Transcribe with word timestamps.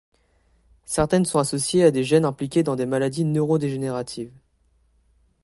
Certaines 0.85 1.25
sont 1.25 1.37
associées 1.37 1.83
à 1.83 1.91
des 1.91 2.03
gènes 2.03 2.25
impliqués 2.25 2.63
dans 2.63 2.75
des 2.75 2.87
maladies 2.87 3.23
neurodégénératives. 3.23 4.31